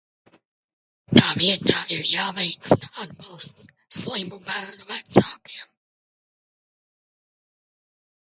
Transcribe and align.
Tā 1.17 1.23
vietā 1.41 1.75
ir 1.95 1.99
jāveicina 2.11 2.87
atbalsts 3.03 3.67
slimu 3.99 4.39
bērnu 4.47 4.87
vecākiem. 4.87 5.69